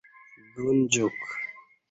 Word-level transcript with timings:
ڈون 0.53 0.75
جوک 0.93 1.19